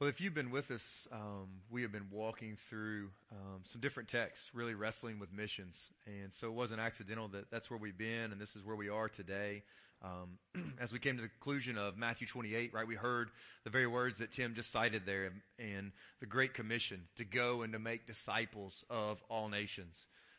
[0.00, 4.08] Well, if you've been with us, um, we have been walking through um, some different
[4.08, 5.78] texts, really wrestling with missions.
[6.04, 8.88] And so it wasn't accidental that that's where we've been and this is where we
[8.88, 9.62] are today.
[10.02, 13.30] Um, as we came to the conclusion of Matthew 28, right, we heard
[13.62, 15.30] the very words that Tim just cited there
[15.60, 19.96] and the Great Commission to go and to make disciples of all nations.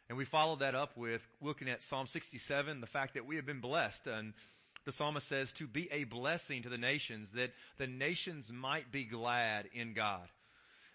[0.09, 3.45] And we followed that up with looking at Psalm 67, the fact that we have
[3.45, 4.33] been blessed and
[4.85, 9.03] the psalmist says to be a blessing to the nations that the nations might be
[9.03, 10.27] glad in God.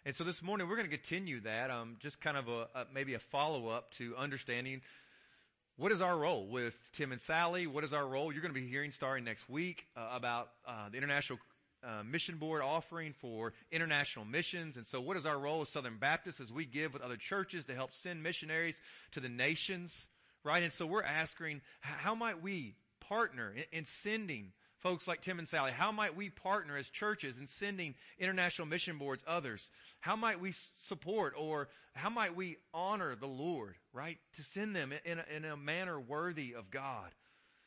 [0.06, 2.87] And so this morning we're going to continue that, um, just kind of a, a
[2.95, 4.80] maybe a follow up to understanding
[5.77, 7.66] what is our role with Tim and Sally?
[7.66, 8.33] What is our role?
[8.33, 11.38] You're going to be hearing starting next week uh, about uh, the International
[11.83, 14.77] uh, Mission Board offering for international missions.
[14.77, 17.64] And so what is our role as Southern Baptists as we give with other churches
[17.64, 18.78] to help send missionaries
[19.12, 20.06] to the nations?
[20.45, 20.62] Right?
[20.62, 22.75] And so we're asking, how might we
[23.10, 25.73] partner in, in sending folks like Tim and Sally?
[25.73, 29.69] How might we partner as churches in sending international mission boards others?
[30.00, 30.55] How might we
[30.88, 34.16] support or how might we honor the Lord, right?
[34.36, 37.11] To send them in a, in a manner worthy of God.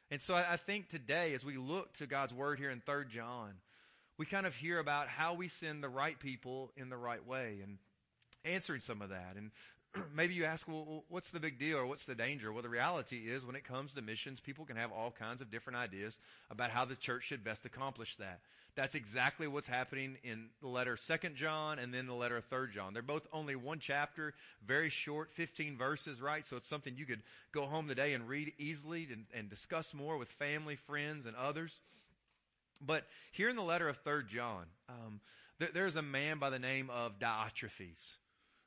[0.10, 3.06] And so I, I think today as we look to God's word here in 3
[3.14, 3.52] John,
[4.18, 7.60] we kind of hear about how we send the right people in the right way
[7.64, 7.78] and
[8.46, 9.36] answering some of that.
[9.36, 9.52] And
[10.16, 12.52] maybe you ask, well, what's the big deal or what's the danger?
[12.52, 15.52] Well, the reality is when it comes to missions, people can have all kinds of
[15.52, 16.16] different ideas
[16.50, 18.40] about how the church should best accomplish that.
[18.76, 22.94] That's exactly what's happening in the letter 2nd John and then the letter 3rd John.
[22.94, 24.34] They're both only one chapter,
[24.66, 26.46] very short, 15 verses, right?
[26.48, 27.22] So it's something you could
[27.54, 31.72] go home today and read easily and, and discuss more with family, friends, and others.
[32.82, 35.20] But here in the letter of 3rd John, um,
[35.74, 38.18] there's a man by the name of Diotrephes.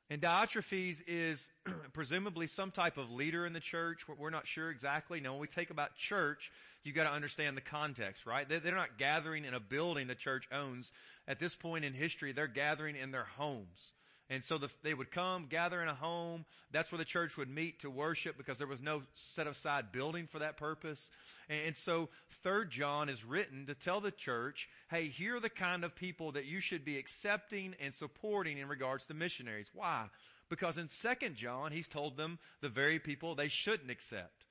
[0.09, 1.39] And Diotrephes is
[1.93, 4.05] presumably some type of leader in the church.
[4.17, 5.19] We're not sure exactly.
[5.19, 6.49] Now, when we take about church,
[6.83, 8.47] you've got to understand the context, right?
[8.47, 10.91] They're not gathering in a building the church owns.
[11.27, 13.93] At this point in history, they're gathering in their homes.
[14.29, 16.43] And so the, they would come, gather in a home.
[16.71, 19.03] That's where the church would meet to worship because there was no
[19.35, 21.09] set aside building for that purpose.
[21.47, 22.09] And, and so
[22.43, 26.33] third John is written to tell the church, hey, here are the kind of people
[26.33, 29.69] that you should be accepting and supporting in regards to missionaries.
[29.73, 30.07] Why?
[30.49, 34.43] Because in second John, he's told them the very people they shouldn't accept.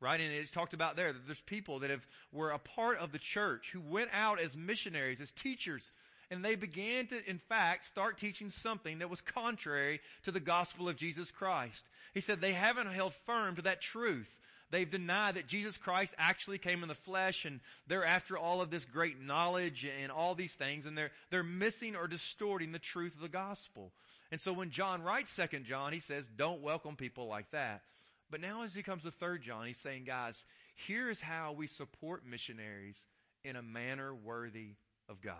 [0.00, 0.20] Right?
[0.20, 3.18] And it's talked about there that there's people that have, were a part of the
[3.18, 5.90] church who went out as missionaries, as teachers,
[6.30, 10.88] and they began to, in fact, start teaching something that was contrary to the gospel
[10.88, 11.82] of Jesus Christ.
[12.12, 14.28] He said they haven't held firm to that truth.
[14.70, 18.70] They've denied that Jesus Christ actually came in the flesh and they're after all of
[18.70, 23.14] this great knowledge and all these things and they're, they're missing or distorting the truth
[23.14, 23.92] of the gospel.
[24.32, 27.82] And so when John writes second John, he says, don't welcome people like that.
[28.30, 30.44] But now as he comes to third John, he's saying, guys,
[30.88, 32.96] here's how we support missionaries
[33.44, 34.70] in a manner worthy
[35.08, 35.36] of God.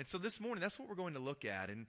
[0.00, 1.84] And so this morning, that's what we're going to look at and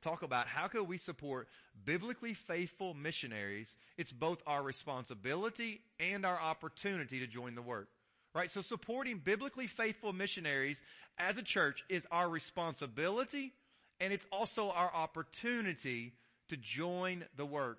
[0.00, 1.48] talk about how can we support
[1.84, 3.74] biblically faithful missionaries.
[3.98, 7.88] It's both our responsibility and our opportunity to join the work.
[8.32, 8.48] Right?
[8.48, 10.80] So supporting biblically faithful missionaries
[11.18, 13.52] as a church is our responsibility
[13.98, 16.12] and it's also our opportunity
[16.48, 17.78] to join the work.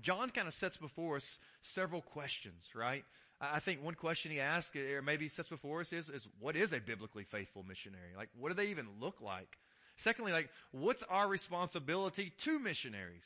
[0.00, 3.04] John kind of sets before us several questions, right?
[3.40, 6.72] I think one question he asks, or maybe sets before us is, is what is
[6.72, 8.10] a biblically faithful missionary?
[8.16, 9.56] Like, what do they even look like?
[9.96, 13.24] Secondly, like, what's our responsibility to missionaries?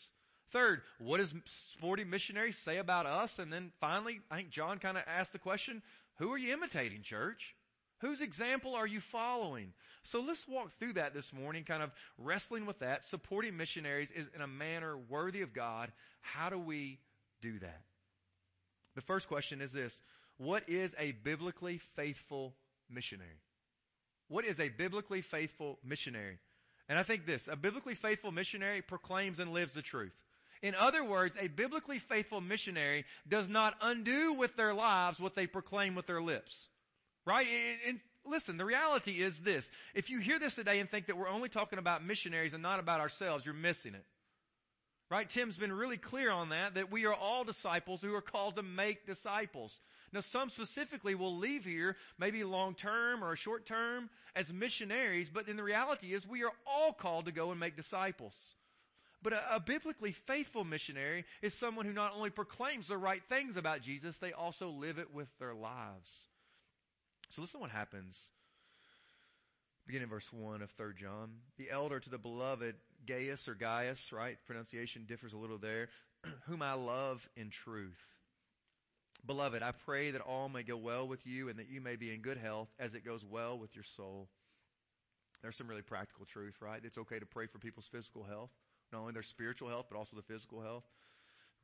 [0.52, 1.34] Third, what does
[1.72, 3.40] supporting missionaries say about us?
[3.40, 5.82] And then finally, I think John kind of asked the question,
[6.18, 7.54] who are you imitating, church?
[7.98, 9.72] Whose example are you following?
[10.04, 13.04] So let's walk through that this morning, kind of wrestling with that.
[13.04, 15.90] Supporting missionaries is in a manner worthy of God.
[16.20, 16.98] How do we
[17.40, 17.80] do that?
[18.94, 19.94] The first question is this.
[20.38, 22.54] What is a biblically faithful
[22.90, 23.40] missionary?
[24.28, 26.38] What is a biblically faithful missionary?
[26.88, 30.12] And I think this, a biblically faithful missionary proclaims and lives the truth.
[30.62, 35.46] In other words, a biblically faithful missionary does not undo with their lives what they
[35.46, 36.68] proclaim with their lips.
[37.26, 37.46] Right?
[37.46, 39.64] And, and listen, the reality is this.
[39.94, 42.80] If you hear this today and think that we're only talking about missionaries and not
[42.80, 44.04] about ourselves, you're missing it.
[45.14, 45.30] Right?
[45.30, 48.64] Tim's been really clear on that, that we are all disciples who are called to
[48.64, 49.78] make disciples.
[50.12, 55.46] Now some specifically will leave here, maybe long term or short term, as missionaries, but
[55.46, 58.34] in the reality is we are all called to go and make disciples.
[59.22, 63.56] But a, a, biblically faithful missionary is someone who not only proclaims the right things
[63.56, 66.10] about Jesus, they also live it with their lives.
[67.30, 68.18] So listen to what happens
[69.86, 71.30] beginning verse 1 of 3 John.
[71.58, 72.74] The elder to the beloved
[73.06, 74.38] Gaius or Gaius, right?
[74.46, 75.88] Pronunciation differs a little there.
[76.46, 77.98] whom I love in truth.
[79.26, 82.12] Beloved, I pray that all may go well with you and that you may be
[82.12, 84.28] in good health as it goes well with your soul.
[85.42, 86.80] There's some really practical truth, right?
[86.84, 88.50] It's okay to pray for people's physical health,
[88.92, 90.84] not only their spiritual health, but also the physical health.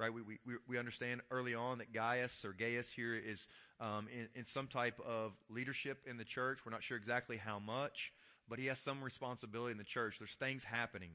[0.01, 0.13] Right?
[0.15, 3.47] We, we, we understand early on that Gaius or Gaius here is
[3.83, 6.61] um, in, in some type of leadership in the church.
[6.65, 8.11] We're not sure exactly how much,
[8.49, 10.17] but he has some responsibility in the church.
[10.19, 11.11] There's things happening.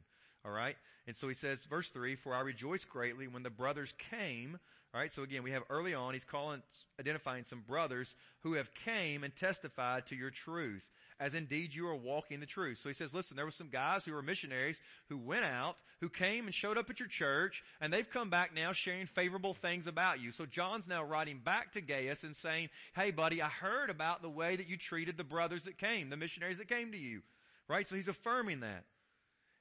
[0.45, 0.75] All right?
[1.07, 4.59] And so he says, verse 3, For I rejoiced greatly when the brothers came.
[4.93, 5.11] All right?
[5.11, 6.61] So again, we have early on, he's calling,
[6.99, 10.83] identifying some brothers who have came and testified to your truth,
[11.19, 12.79] as indeed you are walking the truth.
[12.79, 14.77] So he says, listen, there were some guys who were missionaries
[15.09, 18.53] who went out, who came and showed up at your church, and they've come back
[18.53, 20.31] now sharing favorable things about you.
[20.31, 24.29] So John's now writing back to Gaius and saying, hey buddy, I heard about the
[24.29, 27.21] way that you treated the brothers that came, the missionaries that came to you.
[27.67, 27.87] Right?
[27.87, 28.83] So he's affirming that.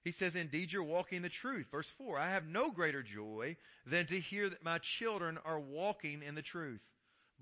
[0.04, 1.66] He says, indeed you're walking the truth.
[1.70, 6.22] Verse 4, I have no greater joy than to hear that my children are walking
[6.22, 6.82] in the truth.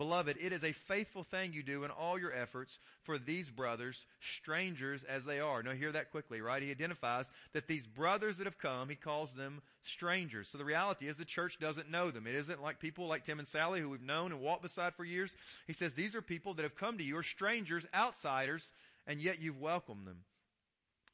[0.02, 4.04] Beloved, it is a faithful thing you do in all your efforts for these brothers,
[4.20, 5.62] strangers as they are.
[5.62, 6.60] Now hear that quickly, right?
[6.60, 10.48] He identifies that these brothers that have come, he calls them strangers.
[10.50, 12.26] So the reality is the church doesn't know them.
[12.26, 15.04] It isn't like people like Tim and Sally who we've known and walked beside for
[15.04, 15.32] years.
[15.68, 18.72] He says these are people that have come to you, are strangers, outsiders,
[19.06, 20.18] and yet you've welcomed them.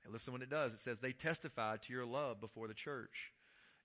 [0.04, 0.72] And listen what it does.
[0.72, 3.34] It says, they testified to your love before the church.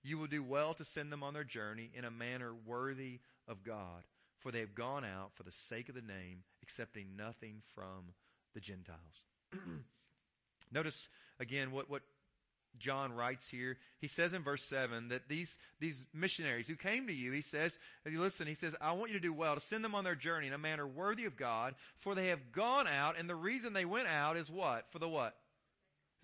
[0.02, 3.62] You will do well to send them on their journey in a manner worthy of
[3.64, 4.02] God,
[4.44, 8.12] for they have gone out for the sake of the name, accepting nothing from
[8.54, 8.98] the Gentiles.
[10.72, 11.08] Notice
[11.40, 12.02] again what, what
[12.78, 13.78] John writes here.
[14.00, 17.78] He says in verse 7 that these, these missionaries who came to you, he says,
[18.04, 20.48] listen, he says, I want you to do well to send them on their journey
[20.48, 23.86] in a manner worthy of God, for they have gone out, and the reason they
[23.86, 24.84] went out is what?
[24.90, 25.34] For the what?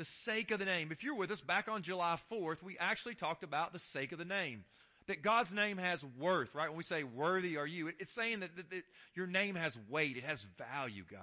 [0.00, 0.92] the sake of the name.
[0.92, 4.18] If you're with us back on July 4th, we actually talked about the sake of
[4.18, 4.64] the name.
[5.10, 6.68] That God's name has worth, right?
[6.68, 8.82] When we say worthy are you, it's saying that, that, that
[9.16, 10.16] your name has weight.
[10.16, 11.20] It has value, God.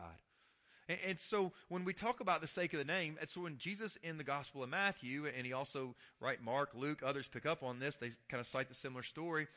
[0.90, 3.98] And, and, so when we talk about the sake of the name, it's when Jesus
[4.04, 7.80] in the Gospel of Matthew, and he also, right, Mark, Luke, others pick up on
[7.80, 7.96] this.
[7.96, 9.48] They kind of cite the similar story.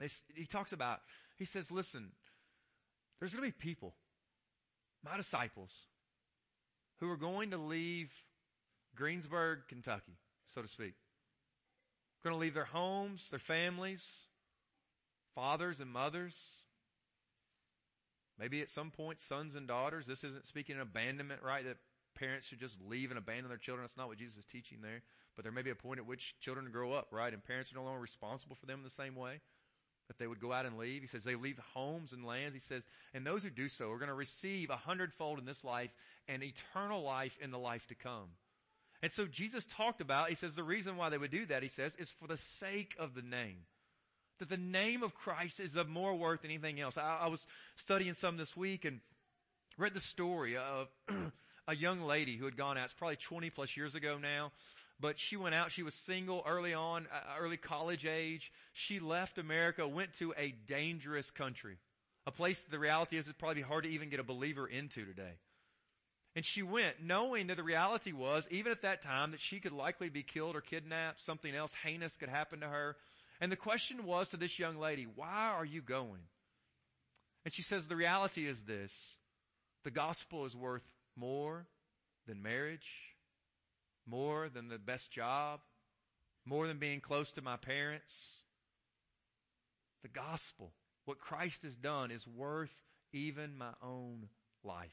[0.00, 1.00] They, he talks about,
[1.36, 2.08] he says, listen,
[3.20, 3.92] there's going to be people,
[5.04, 5.70] my disciples,
[7.00, 8.08] who are going to leave
[8.96, 10.16] Greensburg, Kentucky,
[10.54, 10.94] so to speak.
[12.24, 14.02] Going to leave their homes, their families,
[15.34, 16.36] fathers and mothers.
[18.38, 20.06] Maybe at some point, sons and daughters.
[20.06, 21.64] This isn't speaking of abandonment, right?
[21.64, 21.76] That
[22.14, 23.84] parents should just leave and abandon their children.
[23.84, 25.02] That's not what Jesus is teaching there.
[25.34, 27.32] But there may be a point at which children grow up, right?
[27.32, 29.40] And parents are no longer responsible for them in the same way.
[30.08, 31.02] That they would go out and leave.
[31.02, 32.54] He says they leave homes and lands.
[32.54, 32.82] He says,
[33.14, 35.90] and those who do so are going to receive a hundredfold in this life
[36.28, 38.28] and eternal life in the life to come.
[39.02, 41.68] And so Jesus talked about, he says the reason why they would do that, he
[41.68, 43.58] says, is for the sake of the name.
[44.38, 46.96] That the name of Christ is of more worth than anything else.
[46.96, 47.44] I, I was
[47.76, 49.00] studying some this week and
[49.76, 50.88] read the story of
[51.68, 52.84] a young lady who had gone out.
[52.84, 54.52] It's probably 20 plus years ago now.
[55.00, 55.72] But she went out.
[55.72, 58.52] She was single early on, uh, early college age.
[58.72, 61.76] She left America, went to a dangerous country.
[62.24, 65.32] A place the reality is it's probably hard to even get a believer into today.
[66.34, 69.72] And she went knowing that the reality was, even at that time, that she could
[69.72, 71.24] likely be killed or kidnapped.
[71.26, 72.96] Something else heinous could happen to her.
[73.40, 76.20] And the question was to this young lady, why are you going?
[77.44, 78.92] And she says, the reality is this.
[79.84, 80.84] The gospel is worth
[81.16, 81.66] more
[82.26, 82.86] than marriage,
[84.06, 85.60] more than the best job,
[86.46, 88.14] more than being close to my parents.
[90.02, 90.72] The gospel,
[91.04, 92.72] what Christ has done is worth
[93.12, 94.28] even my own
[94.64, 94.88] life.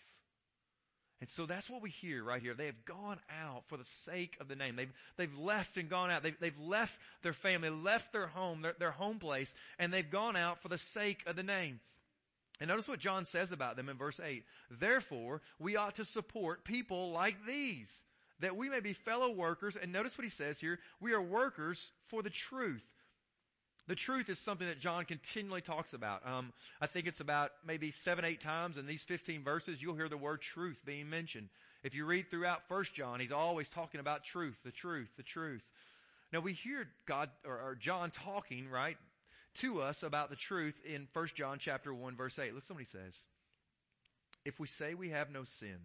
[1.22, 2.54] And so that's what we hear right here.
[2.54, 4.78] They have gone out for the sake of the name.
[4.78, 6.24] They've, they've left and gone out.
[6.24, 10.38] They've, they've left their family, left their home, their, their home place, and they've gone
[10.38, 11.82] out for the sake of the name.
[12.62, 14.44] And notice what John says about them in verse 8.
[14.80, 17.90] Therefore, we ought to support people like these,
[18.40, 19.78] that we may be fellow workers.
[19.82, 20.80] And notice what he says here.
[21.02, 22.84] We are workers for the truth.
[23.90, 26.22] The truth is something that John continually talks about.
[26.24, 30.08] Um, I think it's about maybe seven, eight times in these 15 verses, you'll hear
[30.08, 31.50] the word truth being mentioned.
[31.84, 35.64] If you read throughout First John, he's always talking about truth, the truth, the truth.
[36.32, 38.96] Now we hear God or, or John talking, right,
[39.62, 42.54] to us about the truth in First John chapter 1 verse 8.
[42.54, 43.16] Listen what he says.
[44.46, 45.80] If we say we have no sin,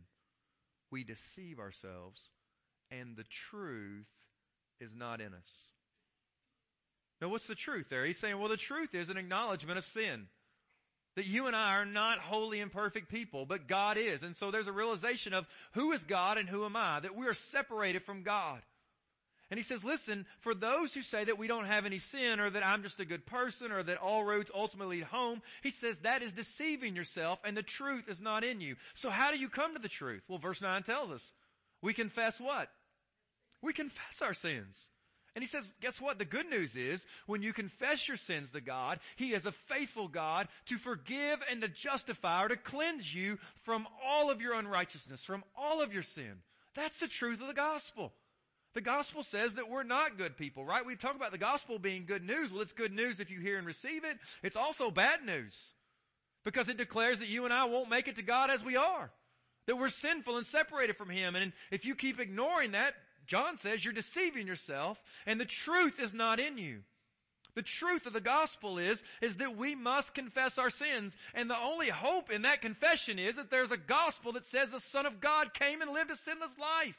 [0.91, 2.21] we deceive ourselves
[2.91, 4.05] and the truth
[4.79, 5.74] is not in us.
[7.25, 8.04] Now, what's the truth there?
[8.04, 10.26] He's saying, well, the truth is an acknowledgement of sin.
[11.16, 14.23] That you and I are not holy and perfect people, but God is.
[14.23, 17.00] And so there's a realization of who is God and who am I?
[17.00, 18.61] That we are separated from God.
[19.50, 22.50] And he says, listen, for those who say that we don't have any sin or
[22.50, 25.97] that I'm just a good person or that all roads ultimately lead home, he says
[26.00, 28.76] that is deceiving yourself and the truth is not in you.
[28.93, 30.25] So how do you come to the truth?
[30.28, 31.33] Well, verse 9 tells us.
[31.81, 32.69] We confess what?
[33.62, 34.90] We confess our sins.
[35.35, 36.19] And he says, guess what?
[36.19, 40.07] The good news is when you confess your sins to God, He is a faithful
[40.07, 45.25] God to forgive and to justify or to cleanse you from all of your unrighteousness,
[45.25, 46.35] from all of your sin.
[46.76, 48.12] That's the truth of the gospel.
[48.75, 50.87] The gospel says that we're not good people, right?
[50.87, 52.53] We talk about the gospel being good news.
[52.53, 54.19] Well, it's good news if you hear and receive it.
[54.43, 55.55] It's also bad news
[56.45, 59.11] because it declares that you and I won't make it to God as we are.
[59.67, 61.37] That we're sinful and separated from Him.
[61.37, 62.95] And if you keep ignoring that,
[63.26, 66.81] John says you're deceiving yourself and the truth is not in you.
[67.54, 71.14] The truth of the gospel is, is that we must confess our sins.
[71.35, 74.81] And the only hope in that confession is that there's a gospel that says the
[74.81, 76.97] Son of God came and lived a sinless life.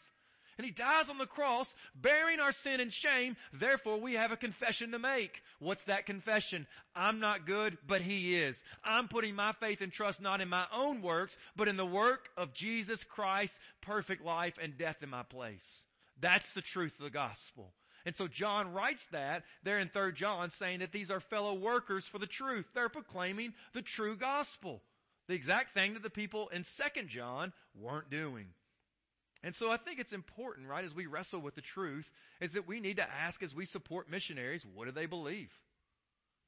[0.58, 3.36] And He dies on the cross, bearing our sin and shame.
[3.52, 5.42] Therefore, we have a confession to make.
[5.60, 6.66] What's that confession?
[6.96, 8.56] I'm not good, but He is.
[8.82, 12.30] I'm putting my faith and trust not in my own works, but in the work
[12.38, 15.84] of Jesus Christ, perfect life and death in my place.
[16.20, 17.74] That's the truth of the gospel.
[18.06, 22.06] And so John writes that there in 3 John saying that these are fellow workers
[22.06, 22.66] for the truth.
[22.74, 24.82] They're proclaiming the true gospel.
[25.28, 28.48] The exact thing that the people in 2 John weren't doing.
[29.44, 32.68] And so I think it's important, right, as we wrestle with the truth, is that
[32.68, 35.52] we need to ask as we support missionaries, what do they believe?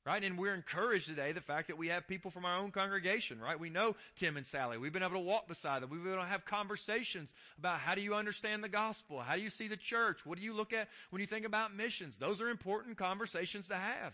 [0.07, 0.23] Right?
[0.23, 3.59] And we're encouraged today the fact that we have people from our own congregation, right?
[3.59, 4.77] We know Tim and Sally.
[4.77, 5.89] We've been able to walk beside them.
[5.89, 9.19] We've been able to have conversations about how do you understand the gospel?
[9.19, 10.25] How do you see the church?
[10.25, 12.15] What do you look at when you think about missions?
[12.15, 14.13] Those are important conversations to have.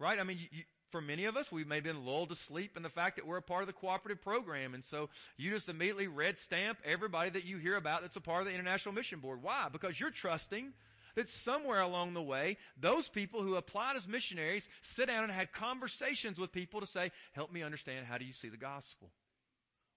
[0.00, 0.18] Right?
[0.18, 2.76] I mean, you, you, for many of us, we may have been lulled to sleep
[2.76, 4.74] in the fact that we're a part of the cooperative program.
[4.74, 8.40] And so you just immediately red stamp everybody that you hear about that's a part
[8.40, 9.40] of the International Mission Board.
[9.40, 9.68] Why?
[9.70, 10.72] Because you're trusting
[11.14, 15.52] that somewhere along the way, those people who applied as missionaries sit down and had
[15.52, 19.10] conversations with people to say, help me understand how do you see the gospel?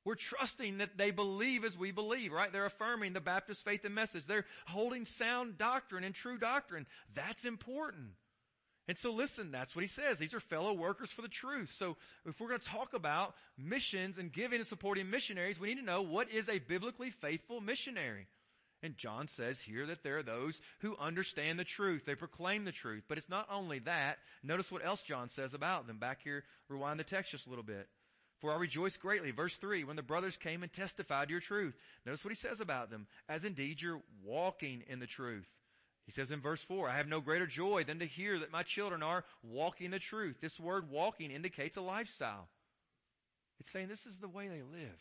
[0.03, 2.51] We're trusting that they believe as we believe, right?
[2.51, 4.27] They're affirming the Baptist faith and message.
[4.27, 6.85] They're holding sound doctrine and true doctrine.
[7.15, 8.09] That's important.
[8.87, 10.19] And so listen, that's what he says.
[10.19, 11.73] These are fellow workers for the truth.
[11.75, 15.79] So if we're going to talk about missions and giving and supporting missionaries, we need
[15.79, 18.27] to know what is a biblically faithful missionary.
[18.85, 22.03] And John says here that there are those who understand the truth.
[22.05, 23.03] They proclaim the truth.
[23.07, 24.19] But it's not only that.
[24.43, 25.97] Notice what else John says about them.
[25.97, 27.87] Back here, rewind the text just a little bit.
[28.41, 31.73] For I rejoice greatly, verse 3, when the brothers came and testified your truth.
[32.05, 33.07] Notice what he says about them.
[33.27, 35.47] As indeed you're walking in the truth.
[36.05, 38.61] He says in verse 4, I have no greater joy than to hear that my
[38.61, 40.35] children are walking the truth.
[40.41, 42.47] This word walking indicates a lifestyle.
[43.59, 44.99] It's saying this is the way they live.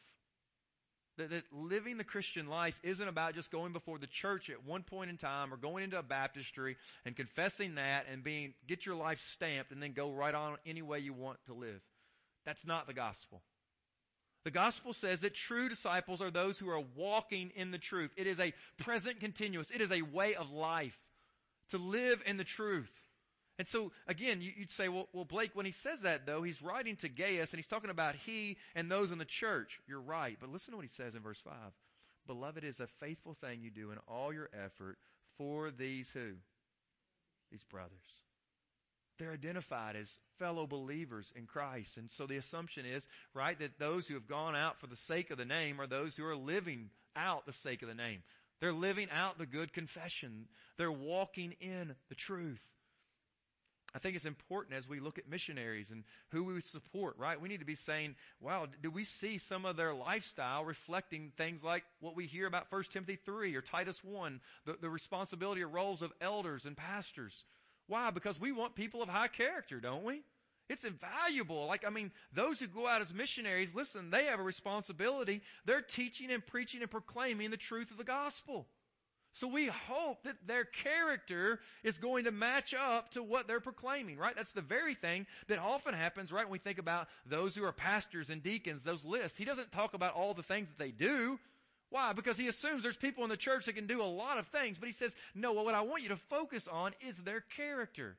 [1.17, 4.83] That, that, living the Christian life isn't about just going before the church at one
[4.83, 8.97] point in time or going into a baptistry and confessing that and being, get your
[8.97, 11.81] life stamped and then go right on any way you want to live.
[12.45, 13.43] That's not the gospel.
[14.45, 18.11] The gospel says that true disciples are those who are walking in the truth.
[18.17, 19.71] It is a present continuous.
[19.75, 20.99] It is a way of life
[21.71, 22.91] to live in the truth.
[23.59, 26.97] And so, again, you'd say, well, well, Blake, when he says that, though, he's writing
[26.97, 29.79] to Gaius and he's talking about he and those in the church.
[29.87, 30.37] You're right.
[30.41, 31.55] But listen to what he says in verse 5.
[32.27, 34.99] Beloved is a faithful thing you do in all your effort
[35.39, 36.33] for these who?
[37.53, 37.93] These brothers.
[39.19, 40.09] They're identified as
[40.41, 41.97] fellow believers in Christ.
[41.97, 45.31] And so the assumption is, right, that those who have gone out for the sake
[45.31, 48.25] of the name are those who are living out the sake of the name.
[48.61, 50.47] They're living out the good confession.
[50.79, 52.61] They're walking in the truth.
[53.95, 57.41] I think it's important as we look at missionaries and who we support, right?
[57.41, 61.63] We need to be saying, wow, do we see some of their lifestyle reflecting things
[61.63, 65.69] like what we hear about 1 Timothy 3 or Titus 1, the, the responsibility or
[65.69, 67.45] roles of elders and pastors?
[67.87, 68.11] Why?
[68.11, 70.23] Because we want people of high character, don't we?
[70.69, 71.67] It's invaluable.
[71.67, 75.43] Like, I mean, those who go out as missionaries, listen, they have a responsibility.
[75.67, 78.67] They're teaching and preaching and proclaiming the truth of the gospel.
[79.35, 84.17] So we hope that their character is going to match up to what they're proclaiming,
[84.17, 84.35] right?
[84.37, 86.45] That's the very thing that often happens, right?
[86.45, 89.37] When we think about those who are pastors and deacons, those lists.
[89.37, 91.39] He doesn't talk about all the things that they do.
[91.91, 92.13] Why?
[92.13, 94.79] Because he assumes there's people in the church that can do a lot of things,
[94.79, 98.17] but he says, no, well, what I want you to focus on is their character.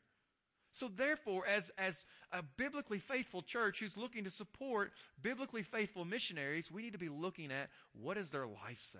[0.74, 1.95] So therefore, as, as
[2.34, 4.91] a biblically faithful church who's looking to support
[5.22, 9.00] biblically faithful missionaries, we need to be looking at what does their life say?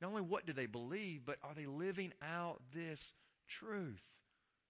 [0.00, 3.12] Not only what do they believe, but are they living out this
[3.48, 4.00] truth?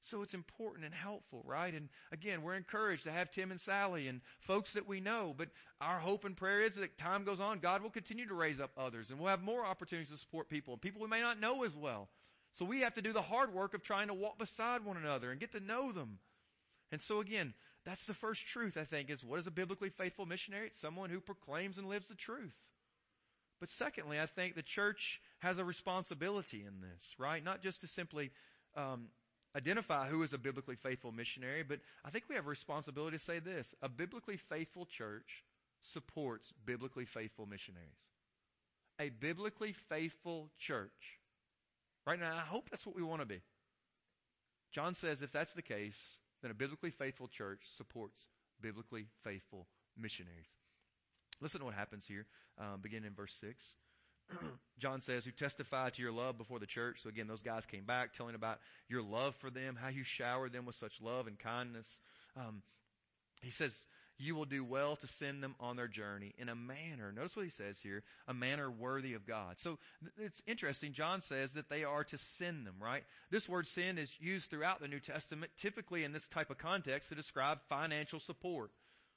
[0.03, 1.75] So it's important and helpful, right?
[1.75, 5.49] And again, we're encouraged to have Tim and Sally and folks that we know, but
[5.81, 8.71] our hope and prayer is that time goes on, God will continue to raise up
[8.79, 11.65] others and we'll have more opportunities to support people and people we may not know
[11.65, 12.09] as well.
[12.55, 15.31] So we have to do the hard work of trying to walk beside one another
[15.31, 16.19] and get to know them.
[16.91, 17.53] And so again,
[17.85, 20.69] that's the first truth, I think, is what is a biblically faithful missionary?
[20.69, 22.55] It's someone who proclaims and lives the truth.
[23.61, 27.45] But secondly, I think the church has a responsibility in this, right?
[27.45, 28.31] Not just to simply
[28.75, 29.09] um,
[29.55, 33.23] identify who is a biblically faithful missionary, but I think we have a responsibility to
[33.23, 33.75] say this.
[33.83, 35.45] A biblically faithful church
[35.83, 37.89] supports biblically faithful missionaries.
[38.99, 41.19] A biblically faithful church.
[42.07, 43.41] Right now, I hope that's what we want to be.
[44.73, 45.99] John says if that's the case,
[46.43, 48.19] then a biblically faithful church supports
[48.63, 49.67] biblically faithful
[49.99, 50.49] missionaries.
[51.41, 52.27] Listen to what happens here,
[52.59, 53.63] um, beginning in verse 6.
[54.79, 57.01] John says, who testify to your love before the church.
[57.03, 60.53] So again, those guys came back telling about your love for them, how you showered
[60.53, 61.87] them with such love and kindness.
[62.37, 62.63] Um,
[63.43, 63.73] he says,
[64.21, 67.47] you will do well to send them on their journey in a manner, notice what
[67.47, 69.57] he says here, a manner worthy of God.
[69.59, 69.79] So
[70.19, 70.93] it's interesting.
[70.93, 73.03] John says that they are to send them, right?
[73.31, 77.09] This word send is used throughout the New Testament, typically in this type of context
[77.09, 78.71] to describe financial support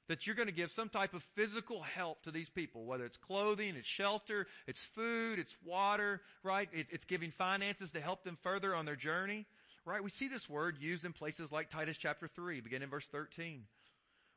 [0.08, 3.16] that you're going to give some type of physical help to these people, whether it's
[3.16, 6.68] clothing, it's shelter, it's food, it's water, right?
[6.72, 9.46] It, it's giving finances to help them further on their journey,
[9.84, 10.02] right?
[10.02, 13.62] We see this word used in places like Titus chapter 3, beginning in verse 13,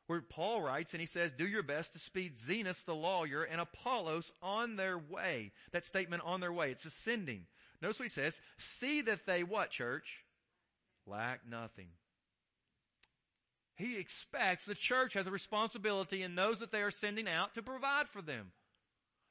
[0.06, 3.60] where Paul writes and he says, do your best to speed Zenas the lawyer and
[3.60, 5.52] Apollos on their way.
[5.72, 7.42] That statement on their way, it's ascending.
[7.82, 10.24] Notice what he says, see that they what, church?
[11.06, 11.88] Lack nothing.
[13.78, 17.62] He expects the church has a responsibility and knows that they are sending out to
[17.62, 18.50] provide for them.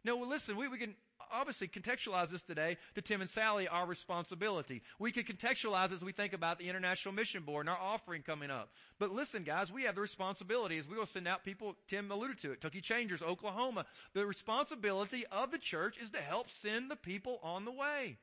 [0.05, 0.95] Now, well, listen, we, we can
[1.29, 4.83] obviously contextualize this today to Tim and Sally, our responsibility.
[4.99, 8.49] We can contextualize as we think about the International Mission Board and our offering coming
[8.49, 8.69] up.
[8.99, 12.39] But listen, guys, we have the responsibility as we will send out people, Tim alluded
[12.39, 13.85] to it, Tucky Changers, Oklahoma.
[14.13, 18.17] The responsibility of the church is to help send the people on the way.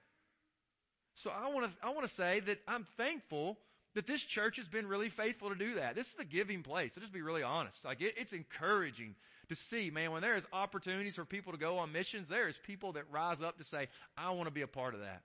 [1.16, 3.59] So I want to, I want to say that I'm thankful
[3.95, 5.95] that this church has been really faithful to do that.
[5.95, 6.93] This is a giving place.
[6.97, 7.85] I'll just be really honest.
[7.85, 9.15] Like it, it's encouraging
[9.49, 12.59] to see, man, when there is opportunities for people to go on missions, there is
[12.67, 15.23] people that rise up to say, I want to be a part of that.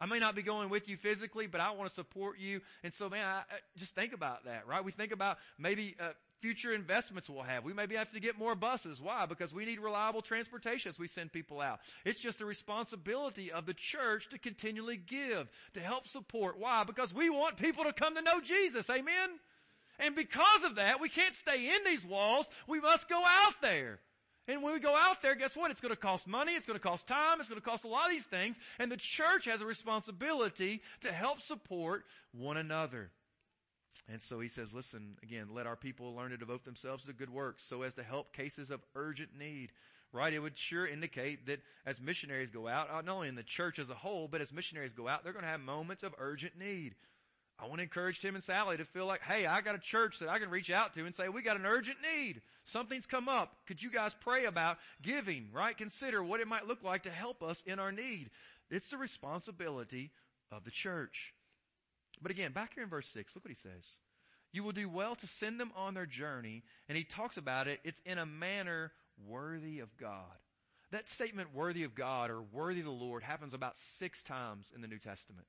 [0.00, 2.60] I may not be going with you physically, but I want to support you.
[2.84, 3.42] And so, man, I,
[3.76, 4.84] just think about that, right?
[4.84, 7.64] We think about maybe uh, future investments we'll have.
[7.64, 9.00] We maybe have to get more buses.
[9.00, 9.26] Why?
[9.26, 11.80] Because we need reliable transportation as we send people out.
[12.04, 16.58] It's just the responsibility of the church to continually give, to help support.
[16.58, 16.84] Why?
[16.84, 18.88] Because we want people to come to know Jesus.
[18.90, 19.30] Amen?
[19.98, 22.46] And because of that, we can't stay in these walls.
[22.66, 23.98] We must go out there.
[24.46, 25.70] And when we go out there, guess what?
[25.70, 26.54] It's going to cost money.
[26.54, 27.40] It's going to cost time.
[27.40, 28.56] It's going to cost a lot of these things.
[28.78, 33.10] And the church has a responsibility to help support one another.
[34.10, 37.30] And so he says, listen, again, let our people learn to devote themselves to good
[37.30, 39.70] works so as to help cases of urgent need.
[40.10, 40.32] Right?
[40.32, 43.90] It would sure indicate that as missionaries go out, not only in the church as
[43.90, 46.94] a whole, but as missionaries go out, they're going to have moments of urgent need.
[47.60, 50.20] I want to encourage Tim and Sally to feel like, hey, I got a church
[50.20, 52.40] that I can reach out to and say, we got an urgent need.
[52.66, 53.52] Something's come up.
[53.66, 55.76] Could you guys pray about giving, right?
[55.76, 58.30] Consider what it might look like to help us in our need.
[58.70, 60.10] It's the responsibility
[60.52, 61.34] of the church.
[62.22, 63.84] But again, back here in verse 6, look what he says.
[64.52, 66.62] You will do well to send them on their journey.
[66.88, 67.80] And he talks about it.
[67.84, 68.92] It's in a manner
[69.26, 70.24] worthy of God.
[70.90, 74.80] That statement, worthy of God or worthy of the Lord, happens about six times in
[74.80, 75.46] the New Testament.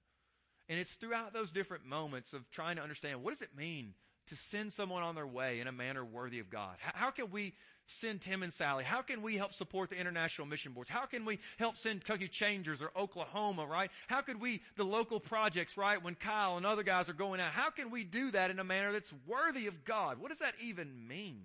[0.67, 3.93] And it's throughout those different moments of trying to understand what does it mean
[4.29, 6.75] to send someone on their way in a manner worthy of God?
[6.79, 7.53] How, can we
[7.87, 8.83] send Tim and Sally?
[8.83, 10.89] How can we help support the international mission boards?
[10.89, 13.89] How can we help send Kentucky Changers or Oklahoma, right?
[14.07, 17.51] How could we, the local projects, right, when Kyle and other guys are going out,
[17.51, 20.19] how can we do that in a manner that's worthy of God?
[20.19, 21.41] What does that even mean?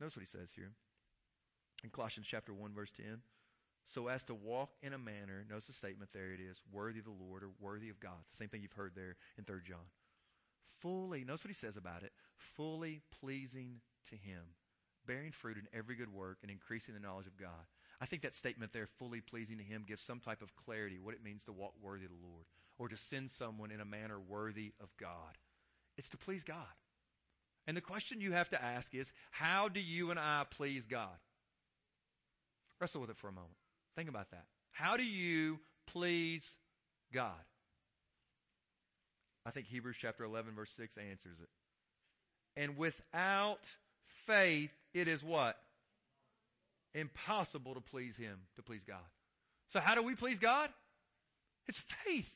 [0.00, 0.72] Notice what he says here.
[1.84, 3.18] In Colossians chapter 1 verse 10.
[3.86, 7.04] So as to walk in a manner, notice the statement there it is, worthy of
[7.04, 8.18] the Lord or worthy of God.
[8.30, 9.84] The same thing you've heard there in 3 John.
[11.12, 12.12] Fully, notice what he says about it,
[12.56, 14.40] fully pleasing to him
[15.06, 17.66] bearing fruit in every good work and increasing the knowledge of God.
[18.00, 21.14] I think that statement there, fully pleasing to Him, gives some type of clarity what
[21.14, 22.44] it means to walk worthy of the Lord
[22.78, 25.38] or to send someone in a manner worthy of God.
[25.96, 26.56] It's to please God.
[27.66, 31.16] And the question you have to ask is, how do you and I please God?
[32.80, 33.54] Wrestle with it for a moment.
[33.94, 34.44] Think about that.
[34.72, 36.44] How do you please
[37.12, 37.38] God?
[39.44, 41.48] I think Hebrews chapter 11 verse 6 answers it.
[42.56, 43.60] And without
[44.26, 45.56] faith, it is what?
[46.94, 48.98] Impossible to please Him, to please God.
[49.72, 50.68] So how do we please God?
[51.66, 52.30] It's faith.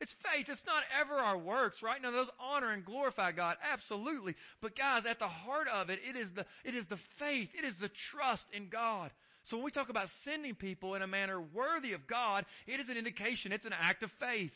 [0.00, 0.48] It's faith.
[0.48, 2.00] It's not ever our works, right?
[2.00, 4.34] Now those honor and glorify God, absolutely.
[4.60, 7.50] But guys, at the heart of it, it is the, it is the faith.
[7.56, 9.10] It is the trust in God.
[9.44, 12.88] So when we talk about sending people in a manner worthy of God, it is
[12.88, 14.52] an indication, it's an act of faith.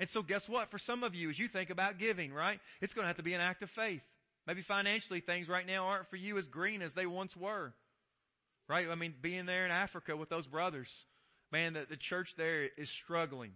[0.00, 0.70] And so guess what?
[0.70, 2.60] For some of you, as you think about giving, right?
[2.80, 4.02] It's going to have to be an act of faith.
[4.46, 7.72] Maybe financially things right now aren't for you as green as they once were.
[8.68, 8.88] Right?
[8.90, 10.90] I mean, being there in Africa with those brothers,
[11.52, 13.52] man, the, the church there is struggling.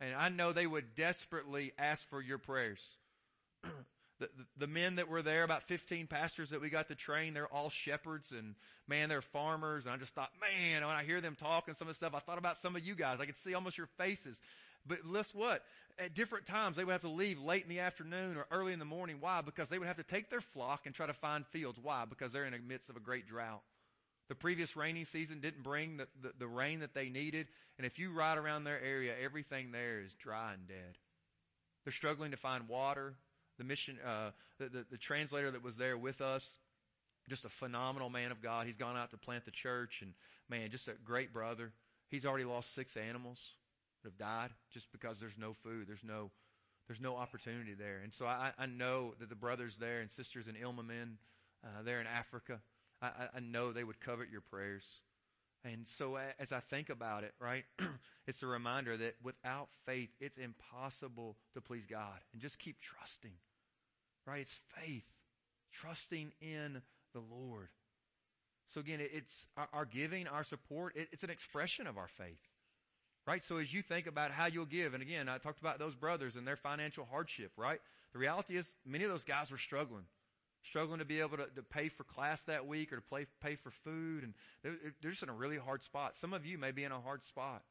[0.00, 2.80] And I know they would desperately ask for your prayers.
[3.62, 3.70] the,
[4.20, 7.52] the, the men that were there, about 15 pastors that we got to train, they're
[7.52, 8.54] all shepherds and
[8.88, 9.84] man, they're farmers.
[9.84, 12.14] And I just thought, man, when I hear them talk and some of the stuff,
[12.14, 13.18] I thought about some of you guys.
[13.20, 14.38] I could see almost your faces.
[14.88, 15.62] But guess what?
[15.98, 18.78] At different times, they would have to leave late in the afternoon or early in
[18.78, 19.16] the morning.
[19.20, 19.40] Why?
[19.40, 21.78] Because they would have to take their flock and try to find fields.
[21.82, 22.04] Why?
[22.08, 23.62] Because they're in the midst of a great drought.
[24.28, 27.46] The previous rainy season didn't bring the, the, the rain that they needed.
[27.78, 30.98] And if you ride around their area, everything there is dry and dead.
[31.84, 33.14] They're struggling to find water.
[33.58, 36.46] The mission, uh, the, the, the translator that was there with us,
[37.30, 38.66] just a phenomenal man of God.
[38.66, 40.12] He's gone out to plant the church and
[40.50, 41.72] man, just a great brother.
[42.08, 43.40] He's already lost six animals
[44.06, 45.86] that have died just because there's no food.
[45.88, 46.30] There's no,
[46.88, 48.00] there's no opportunity there.
[48.02, 51.16] And so I, I know that the brothers there and sisters in Ilmamin,
[51.64, 52.60] uh, there in Africa,
[53.02, 54.84] I, I know they would covet your prayers.
[55.64, 57.64] And so as I think about it, right,
[58.26, 62.18] it's a reminder that without faith, it's impossible to please God.
[62.32, 63.32] And just keep trusting,
[64.26, 64.42] right?
[64.42, 65.04] It's faith,
[65.72, 66.80] trusting in
[67.12, 67.68] the Lord.
[68.74, 72.38] So again, it's our, giving, our support, it's an expression of our faith.
[73.26, 73.42] Right?
[73.42, 76.36] So as you think about how you'll give, and again, I talked about those brothers
[76.36, 77.80] and their financial hardship, right?
[78.12, 80.04] The reality is many of those guys were struggling
[80.68, 83.56] struggling to be able to, to pay for class that week or to play, pay
[83.56, 84.24] for food.
[84.24, 86.16] And they're, they're just in a really hard spot.
[86.16, 87.62] Some of you may be in a hard spot.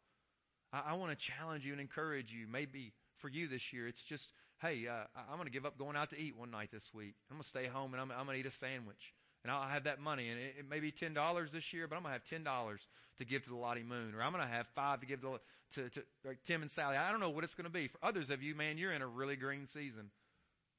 [0.71, 2.47] I, I want to challenge you and encourage you.
[2.49, 5.95] Maybe for you this year, it's just, hey, uh, I'm going to give up going
[5.95, 7.15] out to eat one night this week.
[7.29, 9.13] I'm going to stay home and I'm, I'm going to eat a sandwich.
[9.45, 10.29] And I'll have that money.
[10.29, 12.77] And it, it may be $10 this year, but I'm going to have $10
[13.19, 14.15] to give to the Lottie Moon.
[14.15, 15.39] Or I'm going to have five to give to,
[15.75, 16.97] to, to like Tim and Sally.
[16.97, 17.87] I don't know what it's going to be.
[17.87, 20.09] For others of you, man, you're in a really green season.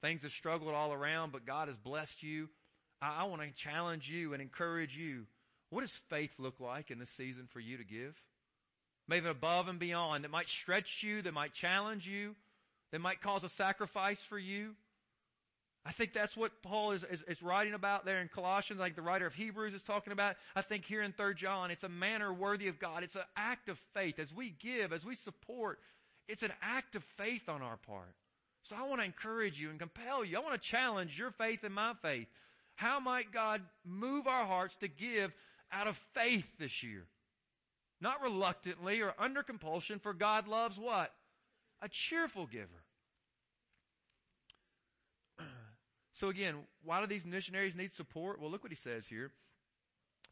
[0.02, 2.48] Things have struggled all around, but God has blessed you.
[3.00, 5.26] I, I want to challenge you and encourage you.
[5.70, 8.16] What does faith look like in this season for you to give?
[9.06, 12.34] Maybe above and beyond that might stretch you, that might challenge you,
[12.90, 14.74] that might cause a sacrifice for you.
[15.86, 19.02] I think that's what Paul is, is, is, writing about there in Colossians, like the
[19.02, 20.34] writer of Hebrews is talking about.
[20.56, 23.04] I think here in 3 John, it's a manner worthy of God.
[23.04, 24.18] It's an act of faith.
[24.18, 25.78] As we give, as we support,
[26.26, 28.14] it's an act of faith on our part.
[28.62, 30.36] So I want to encourage you and compel you.
[30.36, 32.26] I want to challenge your faith and my faith.
[32.74, 35.32] How might God move our hearts to give
[35.70, 37.04] out of faith this year?
[38.00, 41.12] Not reluctantly or under compulsion, for God loves what?
[41.80, 42.82] A cheerful giver.
[46.20, 48.40] So again, why do these missionaries need support?
[48.40, 49.30] Well, look what he says here.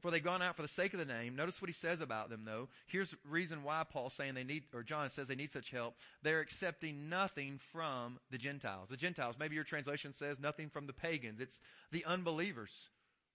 [0.01, 1.35] For they've gone out for the sake of the name.
[1.35, 2.68] Notice what he says about them though.
[2.87, 5.94] Here's the reason why Paul's saying they need, or John says they need such help.
[6.23, 8.88] They're accepting nothing from the Gentiles.
[8.90, 11.40] The Gentiles, maybe your translation says nothing from the pagans.
[11.40, 11.59] It's
[11.90, 12.88] the unbelievers.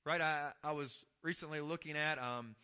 [0.05, 0.21] Right?
[0.21, 2.55] I, I was recently looking at, um,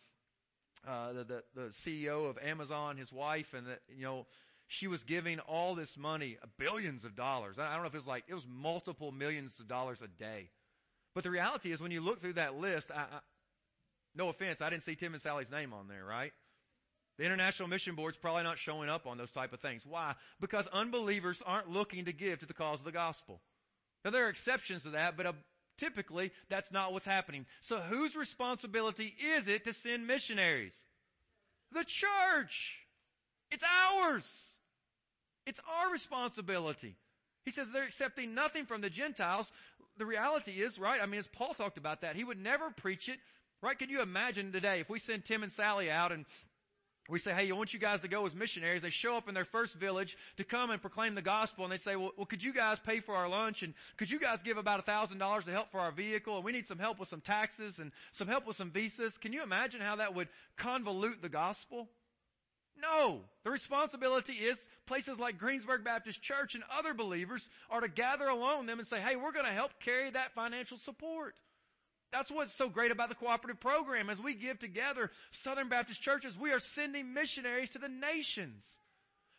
[0.86, 4.26] uh, the, the, the CEO of Amazon, his wife, and the, you know,
[4.68, 7.56] she was giving all this money, billions of dollars.
[7.58, 10.50] I don't know if it was like, it was multiple millions of dollars a day.
[11.14, 13.06] But the reality is when you look through that list, I,
[14.14, 16.32] no offense, I didn't see Tim and Sally's name on there, right?
[17.18, 19.82] The International Mission Board's probably not showing up on those type of things.
[19.86, 20.14] Why?
[20.40, 23.40] Because unbelievers aren't looking to give to the cause of the gospel.
[24.04, 25.32] Now there are exceptions to that, but uh,
[25.78, 27.46] typically that's not what's happening.
[27.62, 30.74] So whose responsibility is it to send missionaries?
[31.72, 32.78] The church.
[33.50, 34.24] It's ours.
[35.46, 36.96] It's our responsibility.
[37.44, 39.50] He says they're accepting nothing from the Gentiles.
[39.98, 41.00] The reality is, right?
[41.00, 43.18] I mean, as Paul talked about that, he would never preach it
[43.62, 43.78] Right?
[43.78, 46.26] Can you imagine today if we send Tim and Sally out and
[47.08, 48.82] we say, hey, I want you guys to go as missionaries.
[48.82, 51.78] They show up in their first village to come and proclaim the gospel and they
[51.78, 54.56] say, well, well could you guys pay for our lunch and could you guys give
[54.56, 57.08] about a thousand dollars to help for our vehicle and we need some help with
[57.08, 59.16] some taxes and some help with some visas.
[59.18, 60.28] Can you imagine how that would
[60.58, 61.88] convolute the gospel?
[62.80, 63.20] No.
[63.44, 68.66] The responsibility is places like Greensburg Baptist Church and other believers are to gather along
[68.66, 71.34] them and say, hey, we're going to help carry that financial support.
[72.12, 74.10] That's what's so great about the cooperative program.
[74.10, 78.64] As we give together, Southern Baptist churches, we are sending missionaries to the nations.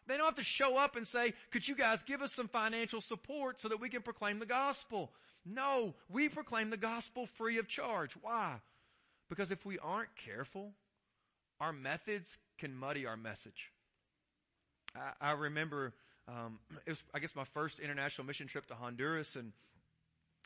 [0.08, 3.02] They don't have to show up and say, could you guys give us some financial
[3.02, 5.12] support so that we can proclaim the gospel?
[5.46, 8.12] No, we proclaim the gospel free of charge.
[8.22, 8.56] Why?
[9.30, 10.72] Because if we aren't careful,
[11.60, 13.72] our methods can muddy our message.
[14.96, 15.94] I, I remember,
[16.28, 19.52] um, it was, I guess, my first international mission trip to Honduras, and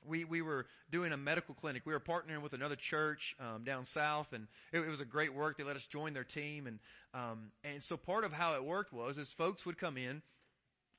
[0.08, 1.84] we, we were doing a medical clinic.
[1.86, 5.34] We were partnering with another church um, down south, and it, it, was a great
[5.34, 5.58] work.
[5.58, 6.80] They let us join their team, and
[7.13, 10.21] um, and so part of how it worked was is folks would come in,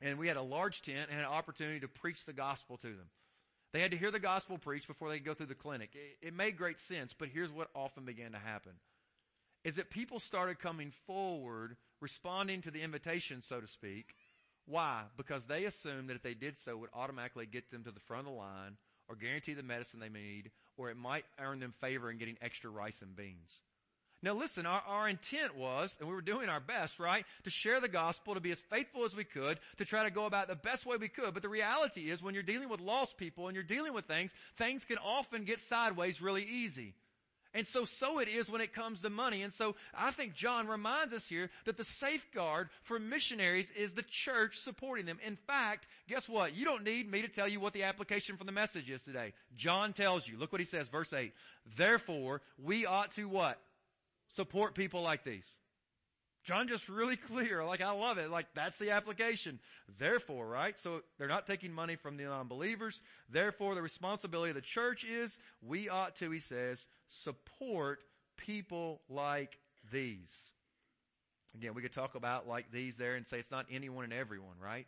[0.01, 3.09] and we had a large tent and an opportunity to preach the gospel to them.
[3.73, 5.91] They had to hear the gospel preached before they could go through the clinic.
[5.95, 8.73] It, it made great sense, but here's what often began to happen.
[9.65, 14.07] Is that people started coming forward, responding to the invitation, so to speak.
[14.67, 15.03] Why?
[15.17, 18.01] Because they assumed that if they did so, it would automatically get them to the
[18.01, 18.77] front of the line,
[19.09, 22.71] or guarantee the medicine they need, or it might earn them favor in getting extra
[22.71, 23.61] rice and beans.
[24.23, 27.81] Now listen, our, our intent was, and we were doing our best, right, to share
[27.81, 30.55] the gospel, to be as faithful as we could, to try to go about the
[30.55, 31.35] best way we could.
[31.35, 34.31] But the reality is when you're dealing with lost people and you're dealing with things,
[34.59, 36.95] things can often get sideways really easy.
[37.55, 39.43] And so, so it is when it comes to money.
[39.43, 44.05] And so I think John reminds us here that the safeguard for missionaries is the
[44.09, 45.19] church supporting them.
[45.27, 46.55] In fact, guess what?
[46.55, 49.35] You don't need me to tell you what the application for the message is today.
[49.57, 50.39] John tells you.
[50.39, 51.33] Look what he says, verse 8.
[51.77, 53.59] Therefore, we ought to what?
[54.35, 55.47] support people like these.
[56.45, 57.65] John just really clear.
[57.65, 58.31] Like, I love it.
[58.31, 59.59] Like, that's the application.
[59.99, 60.79] Therefore, right?
[60.79, 63.01] So they're not taking money from the non-believers.
[63.31, 68.01] Therefore, the responsibility of the church is we ought to, he says, support
[68.37, 69.59] people like
[69.93, 70.33] these.
[71.55, 74.57] Again, we could talk about like these there and say it's not anyone and everyone,
[74.63, 74.87] right?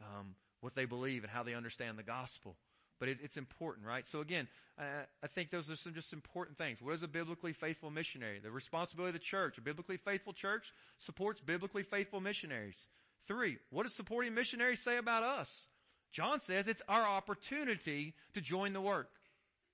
[0.00, 2.56] Um, what they believe and how they understand the gospel
[2.98, 4.06] but it, it's important, right?
[4.06, 6.80] So again, uh, I think those are some just important things.
[6.82, 8.40] What is a biblically faithful missionary?
[8.40, 9.58] The responsibility of the church.
[9.58, 10.64] A biblically faithful church
[10.98, 12.78] supports biblically faithful missionaries.
[13.26, 15.66] Three, what does supporting missionaries say about us?
[16.12, 19.10] John says it's our opportunity to join the work.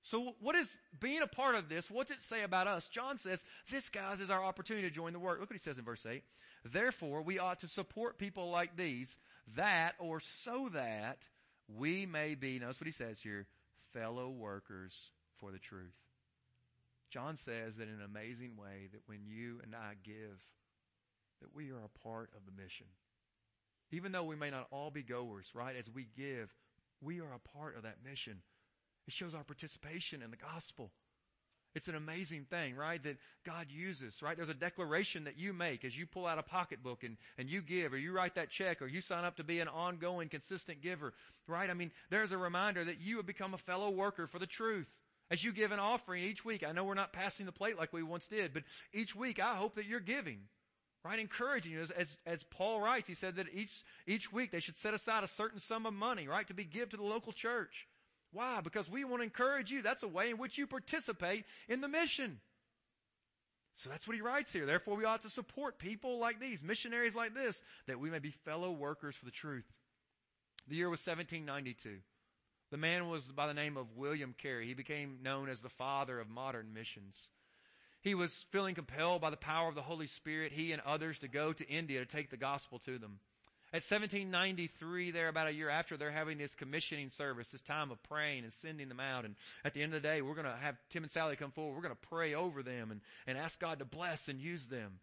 [0.04, 1.90] So what is being a part of this?
[1.90, 2.88] What does it say about us?
[2.88, 5.40] John says this, guys, is our opportunity to join the work.
[5.40, 6.22] Look what he says in verse 8.
[6.64, 9.14] Therefore, we ought to support people like these,
[9.56, 11.18] that or so that
[11.76, 13.46] we may be, notice what he says here,
[13.92, 14.92] fellow workers
[15.38, 15.94] for the truth.
[17.10, 20.38] John says that in an amazing way that when you and I give,
[21.40, 22.86] that we are a part of the mission.
[23.90, 25.74] Even though we may not all be goers, right?
[25.76, 26.54] As we give,
[27.00, 28.38] we are a part of that mission.
[29.08, 30.92] It shows our participation in the gospel.
[31.74, 33.00] It's an amazing thing, right?
[33.02, 34.36] That God uses, right?
[34.36, 37.62] There's a declaration that you make as you pull out a pocketbook and, and you
[37.62, 40.82] give or you write that check or you sign up to be an ongoing, consistent
[40.82, 41.12] giver,
[41.46, 41.70] right?
[41.70, 44.88] I mean, there's a reminder that you have become a fellow worker for the truth.
[45.30, 47.92] As you give an offering each week, I know we're not passing the plate like
[47.92, 50.40] we once did, but each week I hope that you're giving,
[51.04, 51.20] right?
[51.20, 51.82] Encouraging you.
[51.82, 55.22] As, as, as Paul writes, he said that each, each week they should set aside
[55.22, 56.48] a certain sum of money, right?
[56.48, 57.86] To be give to the local church.
[58.32, 58.60] Why?
[58.62, 59.82] Because we want to encourage you.
[59.82, 62.38] That's a way in which you participate in the mission.
[63.76, 64.66] So that's what he writes here.
[64.66, 68.32] Therefore, we ought to support people like these, missionaries like this, that we may be
[68.44, 69.64] fellow workers for the truth.
[70.68, 71.98] The year was 1792.
[72.70, 74.66] The man was by the name of William Carey.
[74.66, 77.16] He became known as the father of modern missions.
[78.02, 81.28] He was feeling compelled by the power of the Holy Spirit, he and others, to
[81.28, 83.18] go to India to take the gospel to them.
[83.72, 88.02] At 1793, there about a year after, they're having this commissioning service, this time of
[88.02, 89.24] praying and sending them out.
[89.24, 91.52] And at the end of the day, we're going to have Tim and Sally come
[91.52, 91.76] forward.
[91.76, 94.98] We're going to pray over them and, and ask God to bless and use them.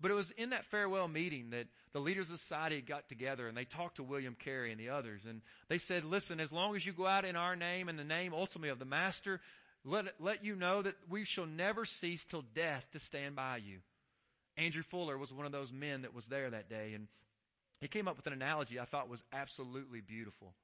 [0.00, 3.56] But it was in that farewell meeting that the leaders of society got together and
[3.56, 5.22] they talked to William Carey and the others.
[5.28, 8.04] And they said, listen, as long as you go out in our name and the
[8.04, 9.40] name ultimately of the Master,
[9.84, 13.78] let, let you know that we shall never cease till death to stand by you.
[14.56, 16.92] Andrew Fuller was one of those men that was there that day.
[16.94, 17.08] And
[17.80, 20.54] he came up with an analogy I thought was absolutely beautiful.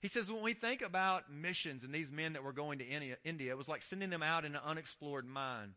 [0.00, 3.50] He says, when we think about missions and these men that were going to India,
[3.50, 5.74] it was like sending them out in an unexplored mine.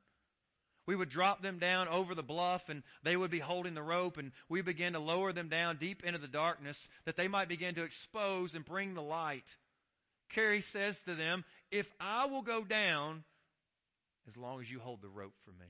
[0.85, 4.17] We would drop them down over the bluff and they would be holding the rope
[4.17, 7.75] and we began to lower them down deep into the darkness that they might begin
[7.75, 9.45] to expose and bring the light.
[10.29, 13.23] Carey says to them, if I will go down
[14.27, 15.67] as long as you hold the rope for me.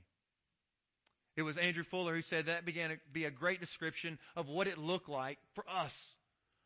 [1.37, 4.67] It was Andrew Fuller who said that began to be a great description of what
[4.67, 5.95] it looked like for us.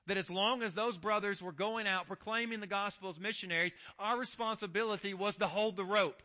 [0.07, 4.17] That as long as those brothers were going out proclaiming the gospel as missionaries, our
[4.17, 6.23] responsibility was to hold the rope.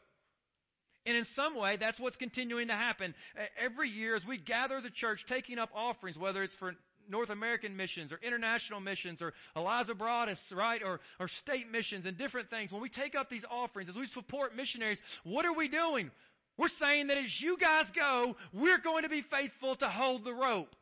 [1.05, 3.15] And in some way, that's what's continuing to happen.
[3.61, 6.75] Every year as we gather as a church taking up offerings, whether it's for
[7.09, 10.83] North American missions or international missions or Eliza Broadus, right?
[10.83, 12.73] Or, or state missions and different things.
[12.73, 16.11] When we take up these offerings, as we support missionaries, what are we doing?
[16.59, 20.33] We're saying that as you guys go, we're going to be faithful to hold the
[20.33, 20.75] rope.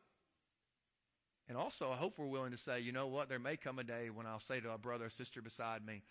[1.48, 3.84] And also, I hope we're willing to say, you know what, there may come a
[3.84, 6.02] day when I'll say to a brother or sister beside me,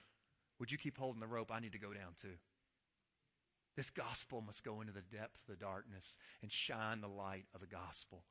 [0.60, 1.52] would you keep holding the rope?
[1.52, 2.36] I need to go down too.
[3.76, 7.62] This gospel must go into the depth of the darkness and shine the light of
[7.62, 8.24] the gospel.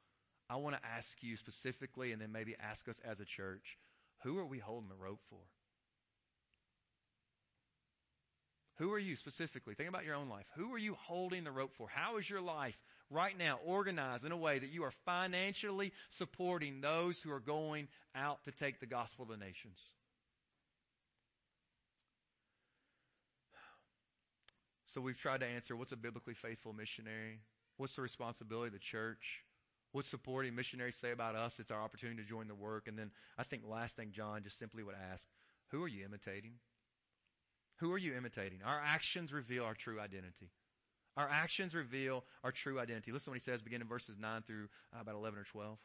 [0.48, 3.78] I want to ask you specifically, and then maybe ask us as a church,
[4.22, 5.40] who are we holding the rope for?
[8.82, 9.74] Who are you specifically?
[9.74, 10.44] Think about your own life.
[10.56, 11.86] Who are you holding the rope for?
[11.88, 12.74] How is your life
[13.10, 17.86] right now organized in a way that you are financially supporting those who are going
[18.16, 19.78] out to take the gospel to the nations?
[24.92, 27.38] So we've tried to answer what's a biblically faithful missionary?
[27.76, 29.44] What's the responsibility of the church?
[29.92, 31.60] What's supporting missionaries say about us?
[31.60, 32.88] It's our opportunity to join the work.
[32.88, 35.22] And then I think last thing John just simply would ask,
[35.70, 36.54] who are you imitating?
[37.76, 38.60] Who are you imitating?
[38.64, 40.50] Our actions reveal our true identity.
[41.16, 43.12] Our actions reveal our true identity.
[43.12, 45.78] Listen to what he says, beginning in verses 9 through uh, about 11 or 12.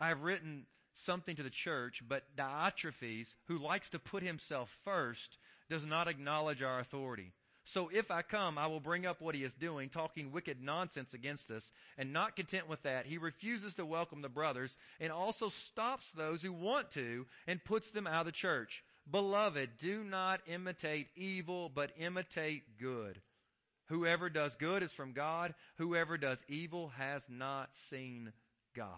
[0.00, 5.36] I have written something to the church, but Diotrephes, who likes to put himself first,
[5.68, 7.32] does not acknowledge our authority.
[7.64, 11.14] So if I come, I will bring up what he is doing, talking wicked nonsense
[11.14, 11.72] against us.
[11.98, 16.40] And not content with that, he refuses to welcome the brothers and also stops those
[16.40, 18.84] who want to and puts them out of the church.
[19.10, 23.20] Beloved, do not imitate evil, but imitate good.
[23.88, 25.54] Whoever does good is from God.
[25.78, 28.32] Whoever does evil has not seen
[28.74, 28.88] God.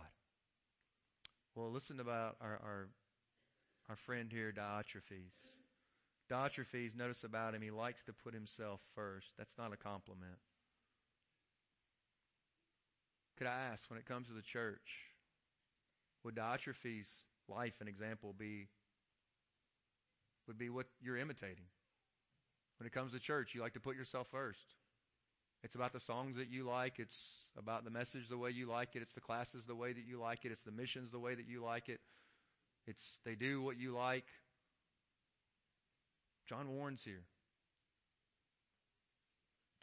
[1.54, 2.88] Well, listen about our, our,
[3.90, 5.34] our friend here, Diotrephes.
[6.30, 9.26] Diotrephes, notice about him, he likes to put himself first.
[9.36, 10.38] That's not a compliment.
[13.36, 14.80] Could I ask, when it comes to the church,
[16.24, 17.06] would Diotrephes'
[17.48, 18.68] life and example be
[20.48, 21.64] would be what you're imitating?
[22.78, 24.60] When it comes to church, you like to put yourself first.
[25.64, 26.94] It's about the songs that you like.
[26.98, 27.18] It's
[27.56, 29.02] about the message the way you like it.
[29.02, 30.52] It's the classes the way that you like it.
[30.52, 32.00] It's the missions the way that you like it.
[32.86, 34.24] It's they do what you like.
[36.48, 37.24] John warns here.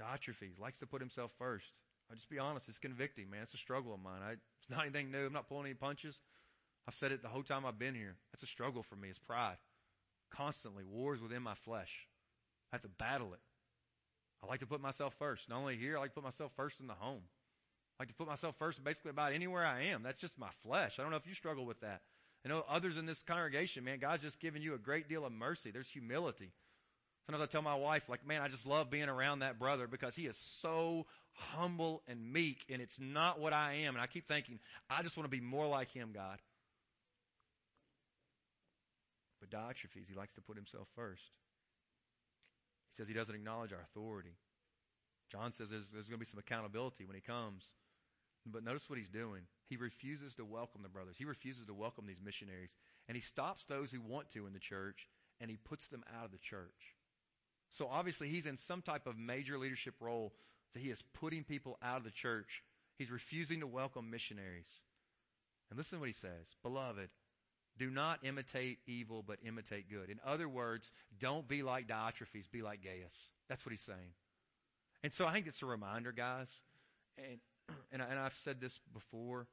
[0.01, 1.65] Diotrephes likes to put himself first.
[2.09, 3.41] I'll just be honest, it's convicting, man.
[3.43, 4.21] It's a struggle of mine.
[4.23, 5.25] I, it's not anything new.
[5.25, 6.15] I'm not pulling any punches.
[6.87, 8.15] I've said it the whole time I've been here.
[8.31, 9.09] That's a struggle for me.
[9.09, 9.57] It's pride.
[10.31, 11.91] Constantly, wars within my flesh.
[12.71, 13.39] I have to battle it.
[14.43, 15.49] I like to put myself first.
[15.49, 17.21] Not only here, I like to put myself first in the home.
[17.97, 20.03] I like to put myself first basically about anywhere I am.
[20.03, 20.93] That's just my flesh.
[20.99, 22.01] I don't know if you struggle with that.
[22.45, 25.31] I know others in this congregation, man, God's just given you a great deal of
[25.31, 25.71] mercy.
[25.71, 26.51] There's humility.
[27.25, 30.13] Sometimes I tell my wife, like, man, I just love being around that brother because
[30.15, 33.95] he is so humble and meek, and it's not what I am.
[33.95, 34.59] And I keep thinking,
[34.89, 36.37] I just want to be more like him, God.
[39.45, 41.21] But Diotrephes, he likes to put himself first.
[42.89, 44.33] He says he doesn't acknowledge our authority.
[45.31, 47.63] John says there's, there's going to be some accountability when he comes.
[48.45, 49.41] But notice what he's doing.
[49.69, 51.15] He refuses to welcome the brothers.
[51.17, 52.69] He refuses to welcome these missionaries.
[53.07, 55.07] And he stops those who want to in the church,
[55.41, 56.95] and he puts them out of the church.
[57.71, 60.33] So obviously he's in some type of major leadership role
[60.73, 62.63] that he is putting people out of the church.
[62.97, 64.69] He's refusing to welcome missionaries.
[65.69, 66.45] And listen to what he says.
[66.63, 67.09] Beloved,
[67.77, 70.09] do not imitate evil, but imitate good.
[70.09, 73.13] In other words, don't be like Diotrephes, be like Gaius.
[73.49, 74.13] That's what he's saying.
[75.03, 76.49] And so I think it's a reminder, guys,
[77.17, 77.39] and,
[77.91, 79.47] and, I, and I've said this before,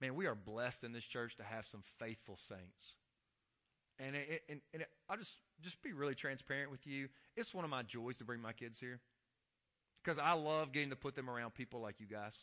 [0.00, 2.96] man, we are blessed in this church to have some faithful saints.
[3.98, 7.08] And, it, and, and it, I'll just, just be really transparent with you.
[7.36, 9.00] It's one of my joys to bring my kids here.
[10.02, 12.34] Because I love getting to put them around people like you guys.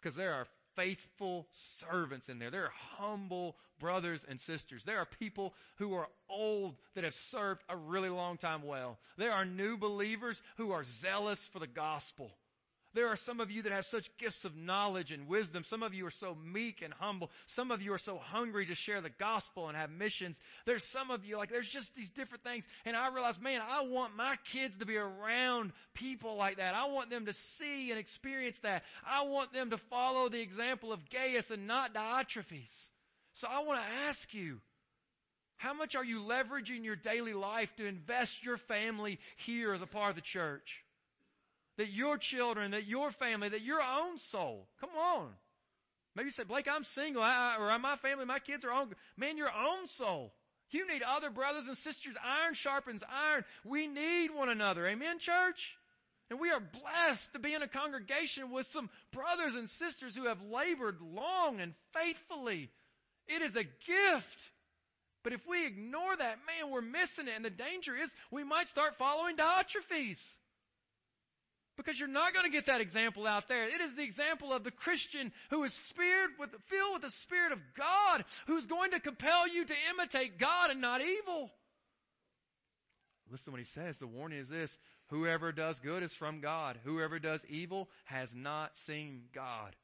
[0.00, 0.46] Because there are
[0.78, 1.48] faithful
[1.90, 2.52] servants in there.
[2.52, 4.84] There are humble brothers and sisters.
[4.84, 8.96] There are people who are old that have served a really long time well.
[9.16, 12.30] There are new believers who are zealous for the gospel.
[12.94, 15.62] There are some of you that have such gifts of knowledge and wisdom.
[15.64, 17.30] Some of you are so meek and humble.
[17.46, 20.38] Some of you are so hungry to share the gospel and have missions.
[20.64, 22.64] There's some of you, like, there's just these different things.
[22.86, 26.74] And I realize, man, I want my kids to be around people like that.
[26.74, 28.84] I want them to see and experience that.
[29.06, 32.68] I want them to follow the example of Gaius and not Diotrephes.
[33.34, 34.60] So I want to ask you,
[35.58, 39.86] how much are you leveraging your daily life to invest your family here as a
[39.86, 40.82] part of the church?
[41.78, 44.68] That your children, that your family, that your own soul.
[44.80, 45.28] Come on.
[46.14, 48.92] Maybe you say, Blake, I'm single, I, or my family, my kids are on.
[49.16, 50.34] Man, your own soul.
[50.70, 52.14] You need other brothers and sisters.
[52.22, 53.44] Iron sharpens iron.
[53.64, 54.86] We need one another.
[54.86, 55.76] Amen, church?
[56.28, 60.26] And we are blessed to be in a congregation with some brothers and sisters who
[60.26, 62.70] have labored long and faithfully.
[63.28, 64.38] It is a gift.
[65.22, 67.34] But if we ignore that, man, we're missing it.
[67.36, 70.20] And the danger is we might start following Diotrephes.
[71.78, 73.68] Because you're not going to get that example out there.
[73.68, 75.80] It is the example of the Christian who is
[76.38, 80.70] with, filled with the Spirit of God, who's going to compel you to imitate God
[80.70, 81.50] and not evil.
[83.30, 83.98] Listen what he says.
[83.98, 84.76] The warning is this.
[85.10, 86.78] Whoever does good is from God.
[86.82, 89.76] Whoever does evil has not seen God.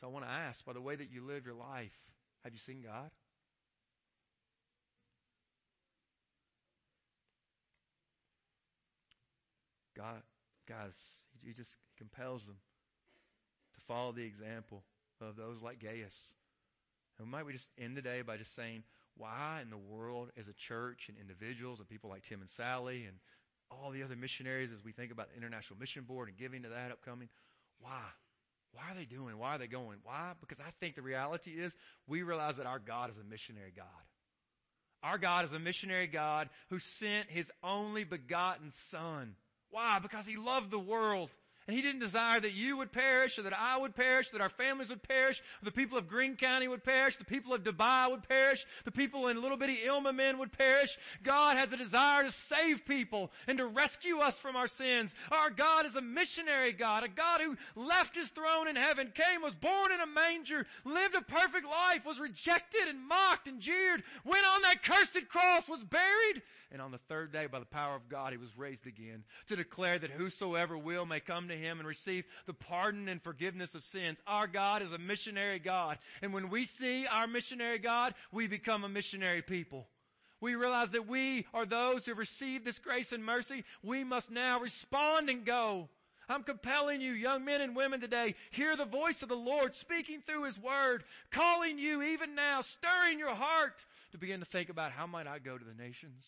[0.00, 1.92] So I want to ask, by the way that you live your life,
[2.42, 3.10] have you seen God?
[10.00, 10.22] God,
[10.66, 10.94] guys,
[11.44, 12.56] he just compels them
[13.74, 14.82] to follow the example
[15.20, 16.14] of those like Gaius.
[17.18, 18.82] And might we just end the day by just saying,
[19.16, 23.04] why in the world as a church and individuals and people like Tim and Sally
[23.04, 23.18] and
[23.70, 26.70] all the other missionaries as we think about the International Mission Board and giving to
[26.70, 27.28] that upcoming.
[27.80, 28.00] Why?
[28.72, 29.36] Why are they doing?
[29.36, 29.98] Why are they going?
[30.02, 30.32] Why?
[30.40, 31.74] Because I think the reality is
[32.06, 33.86] we realize that our God is a missionary God.
[35.02, 39.34] Our God is a missionary God who sent his only begotten Son.
[39.70, 39.98] Why?
[40.00, 41.30] Because he loved the world
[41.70, 44.48] and he didn't desire that you would perish or that I would perish, that our
[44.48, 48.28] families would perish, the people of Greene County would perish, the people of Dubai would
[48.28, 50.98] perish, the people in little bitty Ilmamin would perish.
[51.22, 55.12] God has a desire to save people and to rescue us from our sins.
[55.30, 59.40] Our God is a missionary God, a God who left his throne in heaven, came,
[59.40, 64.02] was born in a manger, lived a perfect life, was rejected and mocked and jeered,
[64.24, 66.42] went on that cursed cross, was buried,
[66.72, 69.56] and on the third day by the power of God he was raised again to
[69.56, 73.84] declare that whosoever will may come to him and receive the pardon and forgiveness of
[73.84, 74.20] sins.
[74.26, 75.98] Our God is a missionary God.
[76.22, 79.86] And when we see our missionary God, we become a missionary people.
[80.40, 83.64] We realize that we are those who receive this grace and mercy.
[83.82, 85.88] We must now respond and go.
[86.30, 90.22] I'm compelling you, young men and women today, hear the voice of the Lord speaking
[90.24, 93.74] through His Word, calling you even now, stirring your heart
[94.12, 96.24] to begin to think about how might I go to the nations?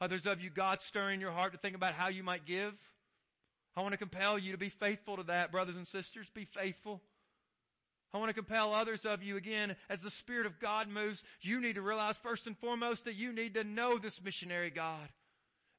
[0.00, 2.74] Others of you, God stirring your heart to think about how you might give.
[3.76, 6.28] I want to compel you to be faithful to that, brothers and sisters.
[6.32, 7.02] Be faithful.
[8.12, 11.60] I want to compel others of you again, as the Spirit of God moves, you
[11.60, 15.08] need to realize first and foremost that you need to know this missionary God.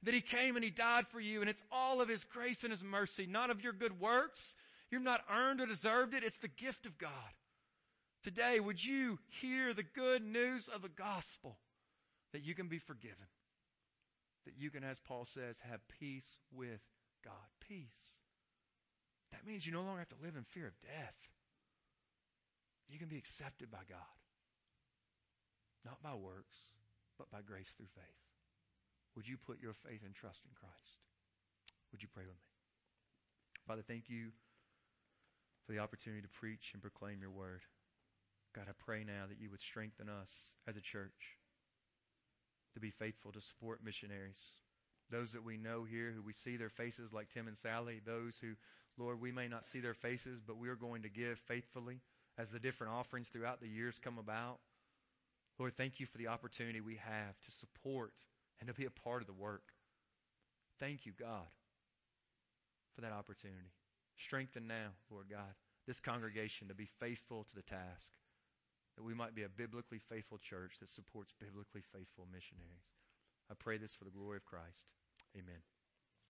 [0.03, 2.71] That He came and He died for you, and it's all of His grace and
[2.71, 4.55] His mercy, not of your good works.
[4.91, 6.23] You've not earned or deserved it.
[6.25, 7.11] It's the gift of God.
[8.23, 11.57] Today, would you hear the good news of the gospel
[12.33, 13.27] that you can be forgiven?
[14.45, 16.81] That you can, as Paul says, have peace with
[17.25, 17.49] God.
[17.65, 18.13] Peace.
[19.33, 21.17] That means you no longer have to live in fear of death.
[22.87, 24.15] You can be accepted by God.
[25.81, 26.69] Not by works,
[27.17, 28.21] but by grace through faith.
[29.17, 31.01] Would you put your faith and trust in Christ?
[31.91, 32.53] Would you pray with me?
[33.65, 34.29] Father, thank you
[35.65, 37.65] for the opportunity to preach and proclaim your word.
[38.53, 40.29] God, I pray now that you would strengthen us
[40.67, 41.41] as a church
[42.73, 44.37] to be faithful to support missionaries
[45.11, 48.37] those that we know here who we see their faces like Tim and Sally, those
[48.41, 48.53] who,
[48.97, 51.99] Lord, we may not see their faces, but we're going to give faithfully
[52.37, 54.57] as the different offerings throughout the years come about.
[55.57, 58.11] Lord, thank you for the opportunity we have to support
[58.59, 59.63] and to be a part of the work.
[60.79, 61.47] Thank you, God,
[62.95, 63.71] for that opportunity.
[64.17, 65.55] Strengthen now, Lord God,
[65.87, 68.11] this congregation to be faithful to the task,
[68.97, 72.94] that we might be a biblically faithful church that supports biblically faithful missionaries.
[73.49, 74.85] I pray this for the glory of Christ.
[75.35, 75.74] Amen.